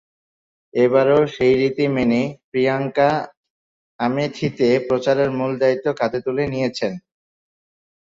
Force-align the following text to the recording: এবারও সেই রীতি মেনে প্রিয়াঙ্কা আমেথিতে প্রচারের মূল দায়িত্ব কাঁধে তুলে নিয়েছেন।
এবারও 0.73 1.19
সেই 1.35 1.53
রীতি 1.59 1.85
মেনে 1.95 2.21
প্রিয়াঙ্কা 2.49 3.09
আমেথিতে 3.99 4.67
প্রচারের 4.87 5.29
মূল 5.37 5.51
দায়িত্ব 5.61 5.87
কাঁধে 5.99 6.19
তুলে 6.25 6.43
নিয়েছেন। 6.53 6.93